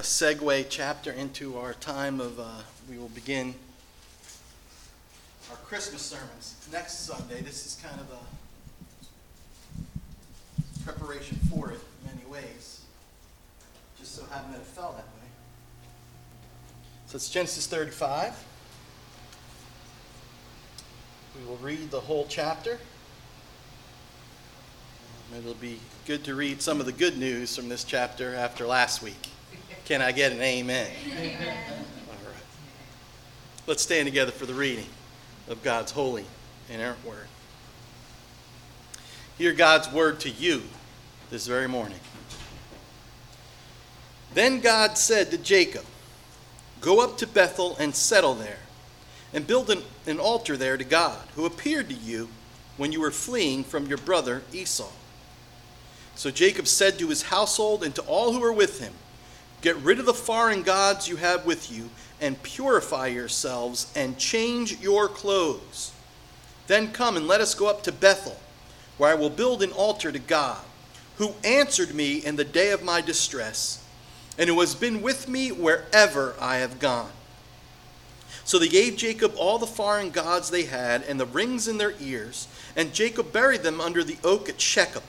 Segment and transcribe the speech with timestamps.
[0.00, 2.46] a segue chapter into our time of, uh,
[2.88, 3.54] we will begin
[5.50, 7.42] our Christmas sermons next Sunday.
[7.42, 8.20] This is kind of a
[10.86, 12.80] preparation for it in many ways.
[13.98, 15.28] Just so happened that it fell that way.
[17.06, 18.42] So it's Genesis 35.
[21.38, 22.78] We will read the whole chapter.
[25.36, 29.02] It'll be good to read some of the good news from this chapter after last
[29.02, 29.29] week.
[29.90, 30.88] Can I get an amen?
[31.04, 31.36] Amen.
[32.06, 32.44] All right.
[33.66, 34.86] Let's stand together for the reading
[35.48, 36.24] of God's holy
[36.68, 37.26] and inerrant word.
[39.36, 40.62] Hear God's word to you
[41.30, 41.98] this very morning.
[44.32, 45.84] Then God said to Jacob,
[46.80, 48.60] Go up to Bethel and settle there,
[49.34, 52.28] and build an, an altar there to God, who appeared to you
[52.76, 54.92] when you were fleeing from your brother Esau.
[56.14, 58.92] So Jacob said to his household and to all who were with him,
[59.62, 64.80] Get rid of the foreign gods you have with you, and purify yourselves, and change
[64.80, 65.92] your clothes.
[66.66, 68.38] Then come and let us go up to Bethel,
[68.96, 70.62] where I will build an altar to God,
[71.16, 73.84] who answered me in the day of my distress,
[74.38, 77.12] and who has been with me wherever I have gone.
[78.44, 81.94] So they gave Jacob all the foreign gods they had, and the rings in their
[82.00, 85.02] ears, and Jacob buried them under the oak at Shechem.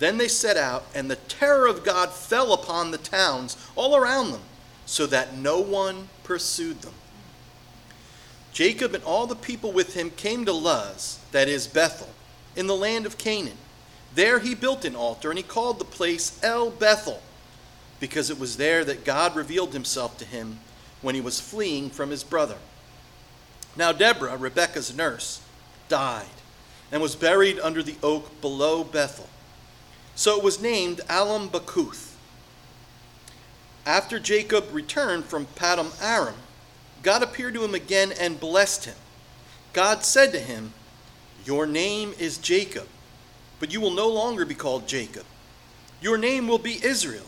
[0.00, 4.32] Then they set out, and the terror of God fell upon the towns all around
[4.32, 4.40] them,
[4.86, 6.94] so that no one pursued them.
[8.52, 12.08] Jacob and all the people with him came to Luz, that is Bethel,
[12.56, 13.58] in the land of Canaan.
[14.14, 17.22] There he built an altar, and he called the place El Bethel,
[18.00, 20.60] because it was there that God revealed himself to him
[21.02, 22.56] when he was fleeing from his brother.
[23.76, 25.42] Now Deborah, Rebekah's nurse,
[25.88, 26.24] died,
[26.90, 29.28] and was buried under the oak below Bethel.
[30.20, 32.12] So it was named Allon Bachuth.
[33.86, 36.34] After Jacob returned from Paddan Aram,
[37.02, 38.96] God appeared to him again and blessed him.
[39.72, 40.74] God said to him,
[41.46, 42.86] Your name is Jacob,
[43.60, 45.24] but you will no longer be called Jacob.
[46.02, 47.24] Your name will be Israel.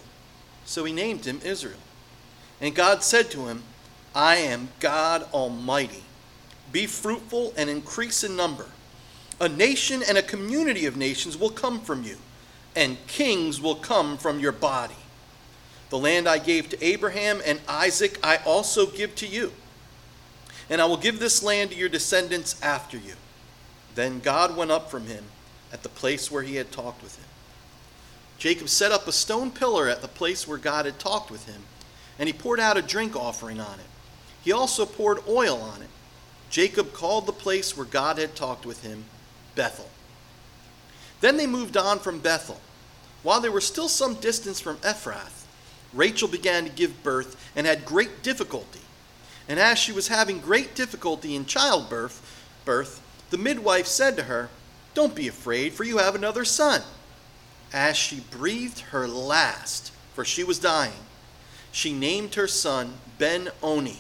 [0.67, 1.81] So he named him Israel.
[2.61, 3.63] And God said to him,
[4.15, 6.05] I am God Almighty.
[6.73, 8.67] Be fruitful and increase in number.
[9.41, 12.19] A nation and a community of nations will come from you
[12.75, 14.95] and kings will come from your body.
[15.91, 19.53] The land I gave to Abraham and Isaac I also give to you.
[20.71, 23.15] And I will give this land to your descendants after you.
[23.95, 25.25] Then God went up from him
[25.73, 27.27] at the place where he had talked with him.
[28.39, 31.63] Jacob set up a stone pillar at the place where God had talked with him,
[32.19, 33.87] and he poured out a drink offering on it.
[34.43, 35.89] He also poured oil on it.
[36.51, 39.05] Jacob called the place where God had talked with him
[39.55, 39.89] Bethel.
[41.23, 42.61] Then they moved on from Bethel.
[43.23, 45.45] While they were still some distance from Ephrath,
[45.95, 48.81] Rachel began to give birth and had great difficulty.
[49.49, 52.21] And as she was having great difficulty in childbirth,
[52.65, 53.01] birth,
[53.31, 54.51] the midwife said to her,
[54.95, 56.83] Don't be afraid, for you have another son.
[57.73, 60.93] As she breathed her last, for she was dying,
[61.71, 63.99] she named her son Ben Oni,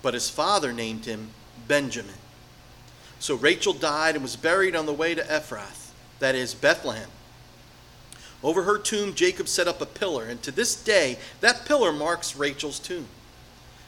[0.00, 1.30] but his father named him
[1.68, 2.14] Benjamin.
[3.18, 5.83] So Rachel died and was buried on the way to Ephrath
[6.18, 7.08] that is Bethlehem.
[8.42, 12.36] Over her tomb, Jacob set up a pillar, and to this day, that pillar marks
[12.36, 13.06] Rachel's tomb.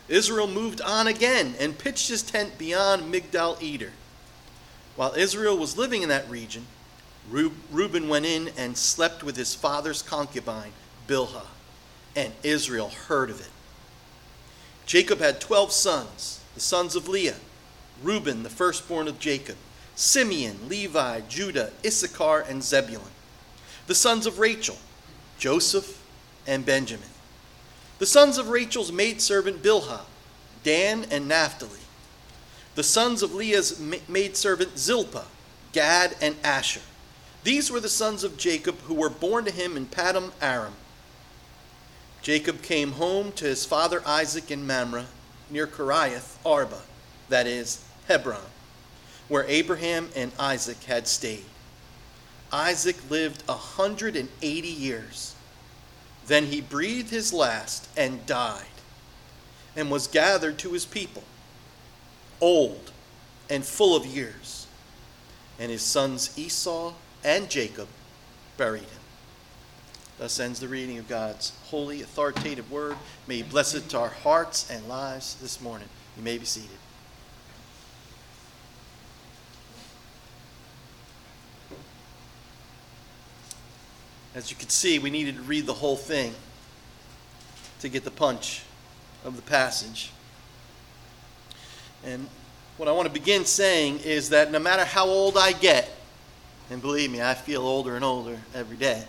[0.09, 3.93] Israel moved on again and pitched his tent beyond Migdal Eder.
[4.95, 6.67] While Israel was living in that region,
[7.29, 10.73] Reuben went in and slept with his father's concubine,
[11.09, 11.49] Bilhah,
[12.15, 13.51] and Israel heard of it.
[14.87, 17.37] Jacob had twelve sons, the sons of Leah,
[18.03, 19.57] Reuben, the firstborn of Jacob.
[19.97, 23.11] Simeon, Levi, Judah, Issachar, and Zebulun.
[23.87, 24.77] The sons of Rachel,
[25.39, 26.03] Joseph
[26.47, 27.09] and Benjamin.
[27.99, 30.03] The sons of Rachel's maidservant Bilhah,
[30.63, 31.81] Dan and Naphtali.
[32.75, 35.25] The sons of Leah's maidservant Zilpah,
[35.73, 36.83] Gad and Asher.
[37.43, 40.75] These were the sons of Jacob who were born to him in Paddan Aram.
[42.21, 45.07] Jacob came home to his father Isaac in Mamre,
[45.49, 46.83] near Kiriath Arba,
[47.31, 48.43] that is, Hebron
[49.29, 51.45] where Abraham and Isaac had stayed.
[52.53, 55.35] Isaac lived a 180 years.
[56.27, 58.65] Then he breathed his last and died,
[59.77, 61.25] and was gathered to his people,
[62.41, 62.93] old
[63.49, 64.67] and full of years.
[65.59, 66.95] And his sons Esau
[67.25, 67.89] and Jacob
[68.57, 68.91] buried him.
[70.19, 72.97] Thus ends the reading of God's holy, authoritative word.
[73.27, 75.89] May he bless it to our hearts and lives this morning.
[76.17, 76.79] You may be seated.
[84.37, 86.35] As you can see, we needed to read the whole thing.
[87.81, 88.63] to get the punch
[89.23, 90.11] of the passage.
[92.05, 92.27] And
[92.79, 95.91] what I want to begin saying is that no matter how old I get,
[96.71, 99.05] and believe me, I feel older and older every day,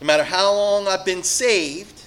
[0.00, 2.02] no matter how long I've been saved,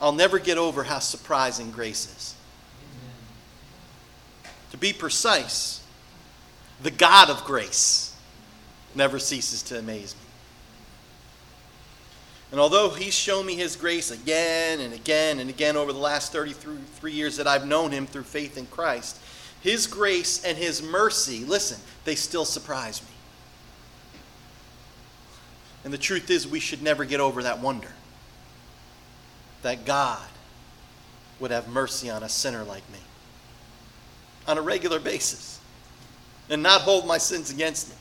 [0.00, 2.34] I'll never get over how surprising grace is.
[2.82, 4.52] Amen.
[4.70, 5.82] To be precise,
[6.82, 8.13] the God of grace
[8.96, 10.20] never ceases to amaze me.
[12.52, 16.32] And although he's shown me his grace again and again and again over the last
[16.32, 19.18] 33 years that I've known him through faith in Christ,
[19.60, 23.08] his grace and his mercy, listen, they still surprise me.
[25.84, 27.90] And the truth is, we should never get over that wonder
[29.62, 30.22] that God
[31.40, 32.98] would have mercy on a sinner like me
[34.46, 35.60] on a regular basis
[36.50, 37.96] and not hold my sins against me.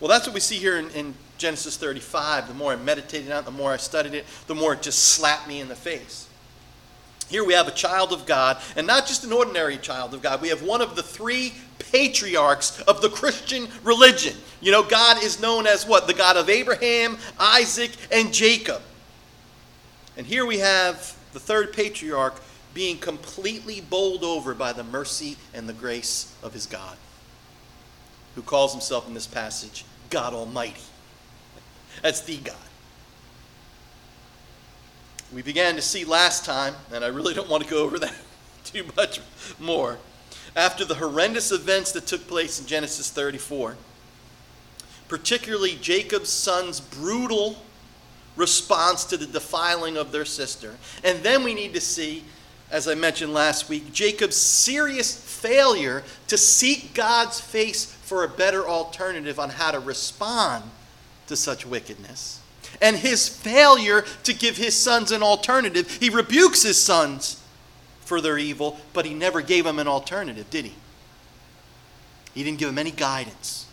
[0.00, 2.48] Well, that's what we see here in, in Genesis 35.
[2.48, 5.00] The more I meditated on it, the more I studied it, the more it just
[5.00, 6.28] slapped me in the face.
[7.28, 10.40] Here we have a child of God, and not just an ordinary child of God.
[10.40, 14.34] We have one of the three patriarchs of the Christian religion.
[14.60, 16.06] You know, God is known as what?
[16.06, 18.80] The God of Abraham, Isaac, and Jacob.
[20.16, 22.40] And here we have the third patriarch
[22.72, 26.96] being completely bowled over by the mercy and the grace of his God,
[28.34, 30.80] who calls himself in this passage God Almighty.
[32.02, 32.56] That's the God.
[35.32, 38.14] We began to see last time, and I really don't want to go over that
[38.64, 39.20] too much
[39.58, 39.98] more.
[40.56, 43.76] After the horrendous events that took place in Genesis 34,
[45.08, 47.58] particularly Jacob's son's brutal
[48.36, 50.76] response to the defiling of their sister.
[51.04, 52.24] And then we need to see,
[52.70, 58.66] as I mentioned last week, Jacob's serious failure to seek God's face for a better
[58.66, 60.64] alternative on how to respond
[61.26, 62.40] to such wickedness.
[62.80, 65.98] And his failure to give his sons an alternative.
[66.00, 67.42] He rebukes his sons
[68.00, 70.74] for their evil, but he never gave them an alternative, did he?
[72.32, 73.66] He didn't give them any guidance.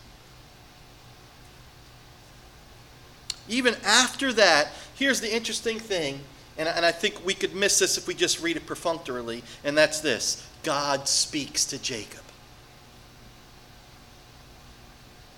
[3.47, 6.19] Even after that, here's the interesting thing,
[6.57, 9.77] and, and I think we could miss this if we just read it perfunctorily, and
[9.77, 12.24] that's this God speaks to Jacob.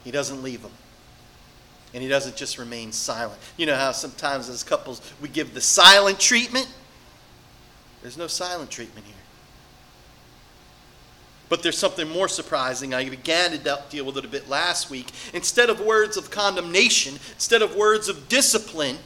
[0.07, 0.71] He doesn't leave them.
[1.93, 3.41] And he doesn't just remain silent.
[3.57, 6.65] You know how sometimes as couples we give the silent treatment?
[8.01, 9.15] There's no silent treatment here.
[11.49, 12.93] But there's something more surprising.
[12.93, 15.11] I began to deal with it a bit last week.
[15.33, 18.99] Instead of words of condemnation, instead of words of discipline,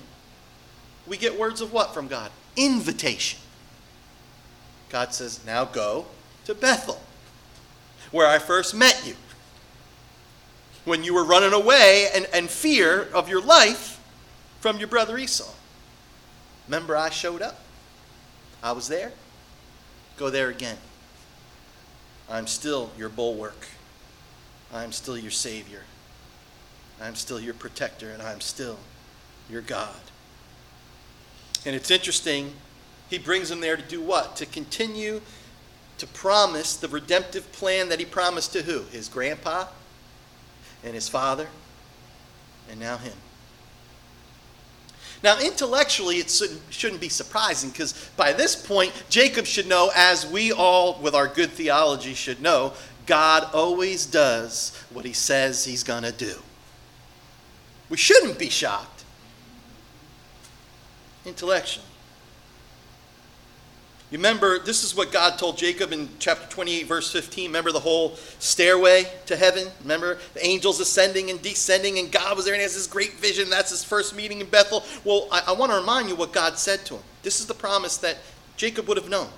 [1.08, 2.30] we get words of what from God?
[2.56, 3.40] Invitation.
[4.92, 6.06] God says, Now go
[6.46, 7.02] to Bethel,
[8.12, 9.16] where I first met you.
[10.86, 14.00] When you were running away and, and fear of your life
[14.60, 15.52] from your brother Esau.
[16.68, 17.60] Remember, I showed up.
[18.64, 19.12] I was there.
[20.18, 20.78] Go there again.
[22.30, 23.68] I'm still your bulwark.
[24.74, 25.82] I'm still your Savior.
[27.02, 28.78] I'm still your protector, and I'm still
[29.50, 30.00] your God.
[31.66, 32.54] And it's interesting,
[33.10, 34.36] he brings them there to do what?
[34.38, 35.22] To continue
[35.98, 38.84] to promise the redemptive plan that he promised to who?
[38.92, 39.66] His grandpa
[40.84, 41.48] and his father,
[42.70, 43.14] and now him.
[45.24, 46.32] Now, intellectually, it
[46.72, 51.28] shouldn't be surprising because by this point, Jacob should know, as we all, with our
[51.28, 52.74] good theology, should know,
[53.06, 56.36] God always does what he says he's going to do.
[57.90, 59.04] We shouldn't be shocked
[61.26, 61.86] intellectually.
[64.12, 67.46] You remember, this is what God told Jacob in chapter 28, verse 15.
[67.46, 69.70] Remember the whole stairway to heaven?
[69.84, 73.50] Remember the angels ascending and descending, and God was there and has this great vision.
[73.50, 74.84] That's his first meeting in Bethel.
[75.06, 77.04] Well, I, I want to remind you what God said to him.
[77.24, 78.18] This is the promise that
[78.58, 79.30] Jacob would have known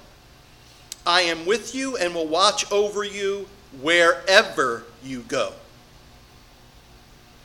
[1.06, 3.48] I am with you and will watch over you
[3.80, 5.54] wherever you go.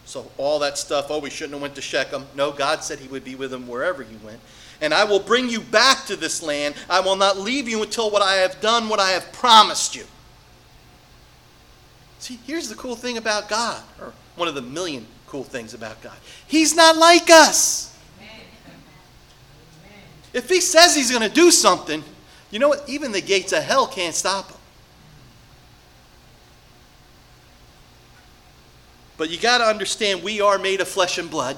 [0.06, 2.24] So all that stuff, oh, we shouldn't have went to Shechem.
[2.34, 4.40] No, God said he would be with him wherever he went
[4.80, 6.74] and I will bring you back to this land.
[6.88, 10.04] I will not leave you until what I have done, what I have promised you.
[12.18, 16.02] See, here's the cool thing about God, or one of the million cool things about
[16.02, 16.16] God.
[16.46, 17.96] He's not like us.
[20.32, 22.04] If he says he's going to do something,
[22.50, 22.88] you know what?
[22.88, 24.58] Even the gates of hell can't stop him.
[29.16, 31.56] But you got to understand, we are made of flesh and blood.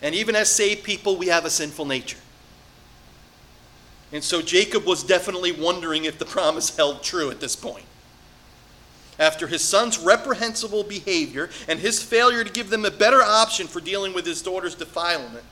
[0.00, 2.18] And even as saved people, we have a sinful nature.
[4.12, 7.84] And so Jacob was definitely wondering if the promise held true at this point.
[9.18, 13.80] after his son's reprehensible behavior and his failure to give them a better option for
[13.80, 15.44] dealing with his daughter's defilement.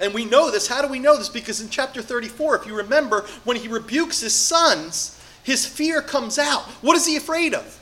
[0.00, 0.66] And we know this.
[0.66, 1.28] How do we know this?
[1.28, 6.38] Because in chapter 34, if you remember, when he rebukes his sons, his fear comes
[6.38, 6.62] out.
[6.82, 7.79] What is he afraid of?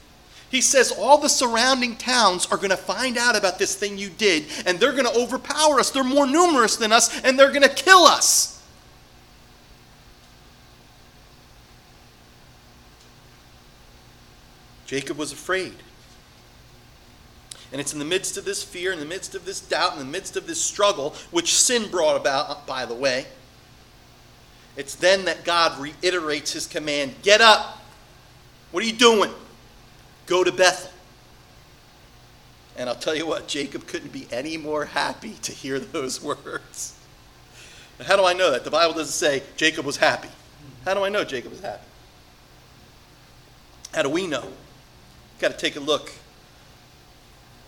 [0.50, 4.08] He says all the surrounding towns are going to find out about this thing you
[4.08, 5.90] did, and they're going to overpower us.
[5.90, 8.62] They're more numerous than us, and they're going to kill us.
[14.86, 15.74] Jacob was afraid.
[17.70, 19.98] And it's in the midst of this fear, in the midst of this doubt, in
[19.98, 23.26] the midst of this struggle, which sin brought about, uh, by the way.
[24.78, 27.82] It's then that God reiterates his command Get up.
[28.70, 29.30] What are you doing?
[30.28, 30.92] Go to Bethel.
[32.76, 36.94] And I'll tell you what, Jacob couldn't be any more happy to hear those words.
[38.04, 38.62] how do I know that?
[38.62, 40.28] The Bible doesn't say Jacob was happy.
[40.84, 41.84] How do I know Jacob was happy?
[43.92, 44.44] How do we know?
[45.38, 46.10] got to take a look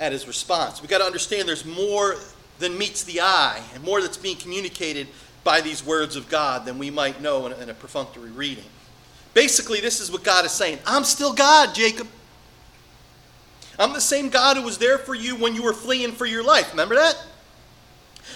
[0.01, 0.81] at his response.
[0.81, 2.17] We've got to understand there's more
[2.59, 5.07] than meets the eye and more that's being communicated
[5.45, 8.65] by these words of God than we might know in a, in a perfunctory reading.
[9.35, 12.09] Basically, this is what God is saying I'm still God, Jacob.
[13.81, 16.45] I'm the same God who was there for you when you were fleeing for your
[16.45, 16.71] life.
[16.71, 17.17] Remember that?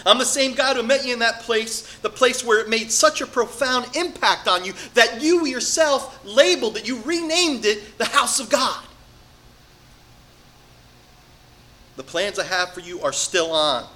[0.06, 2.90] I'm the same God who met you in that place, the place where it made
[2.90, 8.06] such a profound impact on you that you yourself labeled it, you renamed it the
[8.06, 8.84] house of God.
[11.96, 13.86] The plans I have for you are still on.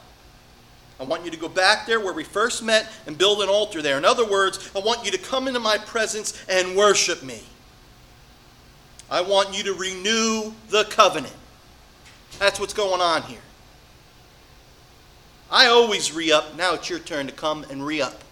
[1.01, 3.81] I want you to go back there where we first met and build an altar
[3.81, 3.97] there.
[3.97, 7.43] In other words, I want you to come into my presence and worship me.
[9.11, 11.35] I want you to renew the covenant.
[12.39, 13.41] That's what's going on here.
[15.51, 16.57] I always re up.
[16.57, 18.23] Now it's your turn to come and re up.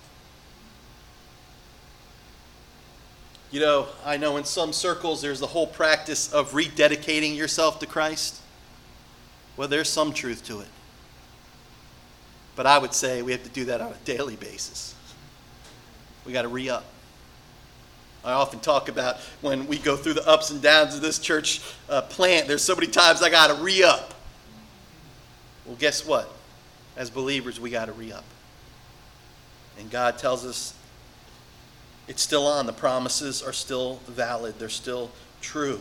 [3.51, 7.87] You know, I know in some circles there's the whole practice of rededicating yourself to
[7.87, 8.41] Christ.
[9.57, 10.69] Well, there's some truth to it.
[12.55, 14.95] But I would say we have to do that on a daily basis.
[16.25, 16.85] We got to re up.
[18.26, 21.62] I often talk about when we go through the ups and downs of this church
[21.88, 24.14] uh, plant, there's so many times I got to re up.
[25.64, 26.28] Well, guess what?
[26.97, 28.25] As believers, we got to re up.
[29.78, 30.75] And God tells us
[32.09, 32.66] it's still on.
[32.66, 35.80] The promises are still valid, they're still true.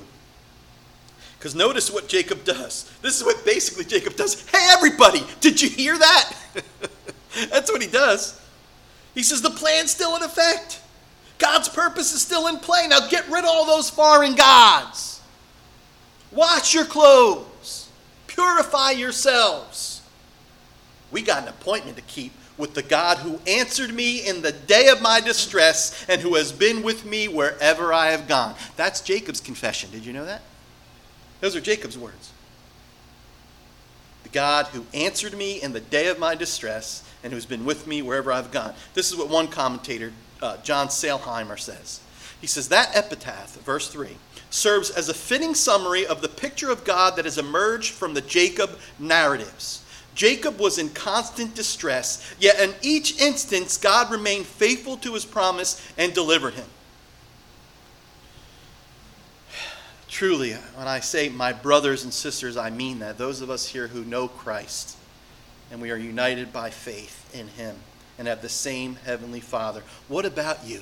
[1.39, 2.91] Because notice what Jacob does.
[3.01, 4.47] This is what basically Jacob does.
[4.49, 6.33] Hey, everybody, did you hear that?
[7.49, 8.39] That's what he does.
[9.15, 10.81] He says, The plan's still in effect.
[11.37, 12.87] God's purpose is still in play.
[12.87, 15.21] Now get rid of all those foreign gods.
[16.31, 17.89] Wash your clothes.
[18.27, 20.01] Purify yourselves.
[21.11, 24.87] We got an appointment to keep with the God who answered me in the day
[24.87, 28.55] of my distress and who has been with me wherever I have gone.
[28.75, 29.91] That's Jacob's confession.
[29.91, 30.41] Did you know that?
[31.41, 32.31] Those are Jacob's words.
[34.23, 37.87] The God who answered me in the day of my distress and who's been with
[37.87, 38.73] me wherever I've gone.
[38.93, 40.13] This is what one commentator,
[40.45, 41.99] uh, John Sailhamer, says.
[42.39, 44.09] He says that epitaph, verse 3,
[44.49, 48.21] serves as a fitting summary of the picture of God that has emerged from the
[48.21, 49.83] Jacob narratives.
[50.13, 55.81] Jacob was in constant distress, yet in each instance, God remained faithful to his promise
[55.97, 56.67] and delivered him.
[60.07, 63.17] Truly, when I say my brothers and sisters, I mean that.
[63.17, 64.95] Those of us here who know Christ
[65.71, 67.75] and we are united by faith in Him
[68.17, 69.83] and have the same Heavenly Father.
[70.07, 70.81] What about you?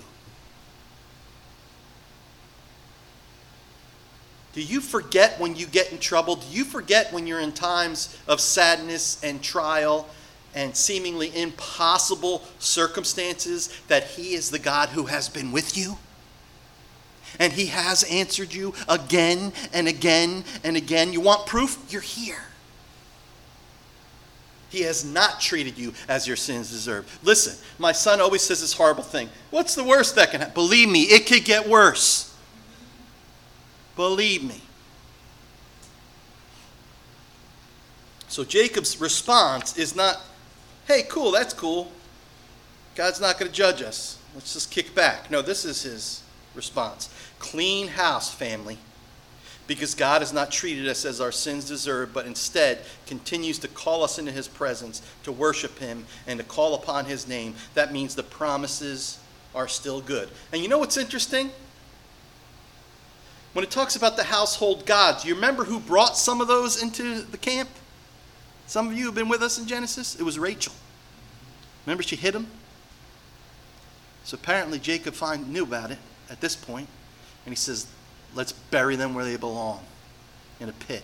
[4.53, 6.35] Do you forget when you get in trouble?
[6.35, 10.07] Do you forget when you're in times of sadness and trial
[10.53, 15.97] and seemingly impossible circumstances that He is the God who has been with you?
[17.39, 21.13] And He has answered you again and again and again.
[21.13, 21.79] You want proof?
[21.89, 22.43] You're here.
[24.73, 27.19] He has not treated you as your sins deserve.
[27.21, 29.29] Listen, my son always says this horrible thing.
[29.51, 30.55] What's the worst that can happen?
[30.55, 32.35] Believe me, it could get worse.
[33.95, 34.59] Believe me.
[38.29, 40.19] So Jacob's response is not,
[40.87, 41.91] hey, cool, that's cool.
[42.95, 44.17] God's not going to judge us.
[44.33, 45.29] Let's just kick back.
[45.29, 46.23] No, this is his
[46.55, 47.13] response.
[47.37, 48.79] Clean house, family.
[49.65, 54.03] Because God has not treated us as our sins deserve, but instead continues to call
[54.03, 57.55] us into His presence to worship Him and to call upon His name.
[57.73, 59.19] That means the promises
[59.55, 60.29] are still good.
[60.51, 61.51] And you know what's interesting?
[63.53, 67.21] When it talks about the household gods, you remember who brought some of those into
[67.21, 67.69] the camp?
[68.65, 70.15] Some of you have been with us in Genesis.
[70.15, 70.73] It was Rachel.
[71.85, 72.47] Remember she hid him?
[74.23, 75.15] So apparently Jacob
[75.47, 76.87] knew about it at this point,
[77.45, 77.87] and he says,
[78.35, 79.83] let's bury them where they belong
[80.59, 81.03] in a pit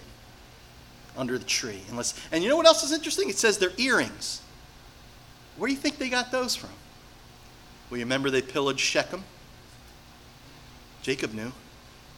[1.17, 1.81] under the tree.
[1.88, 3.29] And, let's, and you know what else is interesting?
[3.29, 4.41] It says their earrings.
[5.57, 6.69] Where do you think they got those from?
[7.89, 9.24] Well, you remember they pillaged Shechem?
[11.01, 11.43] Jacob knew.
[11.43, 11.53] And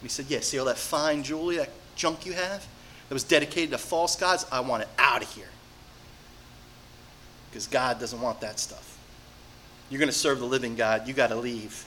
[0.02, 2.66] he said, Yeah, see all that fine jewelry, that junk you have
[3.08, 4.46] that was dedicated to false gods?
[4.52, 5.48] I want it out of here.
[7.50, 8.98] Because God doesn't want that stuff.
[9.90, 11.84] You're going to serve the living God, you got to leave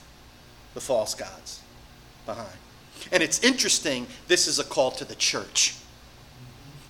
[0.74, 1.60] the false gods
[2.24, 2.48] behind.
[3.12, 5.76] And it's interesting, this is a call to the church.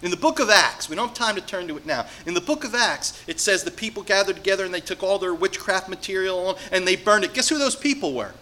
[0.03, 2.07] In the book of Acts, we don't have time to turn to it now.
[2.27, 5.19] In the book of Acts, it says the people gathered together and they took all
[5.19, 7.33] their witchcraft material and they burned it.
[7.33, 8.33] Guess who those people were?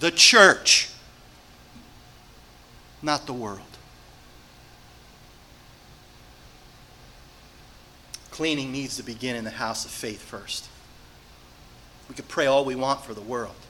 [0.00, 0.90] The church,
[3.02, 3.60] not the world.
[8.32, 10.68] Cleaning needs to begin in the house of faith first.
[12.08, 13.54] We could pray all we want for the world.